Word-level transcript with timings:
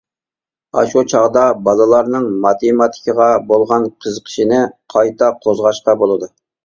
ئاشۇ 0.79 1.01
چاغدا 1.13 1.43
بالىلارنىڭ 1.67 2.25
ماتېماتىكىغا 2.45 3.27
بولغان 3.51 3.85
قىزىقىشىنى 4.07 4.63
قايتا 4.95 5.29
قوزغاشقا 5.45 5.97
بولىدۇ. 6.05 6.33